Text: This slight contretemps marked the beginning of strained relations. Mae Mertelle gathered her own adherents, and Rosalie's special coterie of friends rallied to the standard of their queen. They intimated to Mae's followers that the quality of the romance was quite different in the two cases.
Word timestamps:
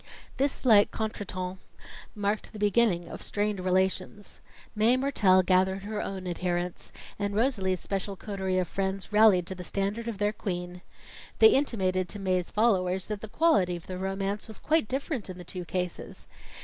This 0.37 0.51
slight 0.51 0.89
contretemps 0.89 1.59
marked 2.15 2.51
the 2.53 2.57
beginning 2.57 3.07
of 3.07 3.21
strained 3.21 3.59
relations. 3.59 4.39
Mae 4.73 4.97
Mertelle 4.97 5.45
gathered 5.45 5.83
her 5.83 6.01
own 6.01 6.25
adherents, 6.25 6.91
and 7.19 7.35
Rosalie's 7.35 7.81
special 7.81 8.15
coterie 8.15 8.57
of 8.57 8.67
friends 8.67 9.13
rallied 9.13 9.45
to 9.45 9.53
the 9.53 9.63
standard 9.63 10.07
of 10.07 10.17
their 10.17 10.33
queen. 10.33 10.81
They 11.37 11.49
intimated 11.49 12.09
to 12.09 12.17
Mae's 12.19 12.49
followers 12.49 13.05
that 13.05 13.21
the 13.21 13.27
quality 13.29 13.75
of 13.75 13.85
the 13.85 13.99
romance 13.99 14.47
was 14.47 14.57
quite 14.57 14.87
different 14.87 15.29
in 15.29 15.37
the 15.37 15.43
two 15.43 15.65
cases. 15.65 16.25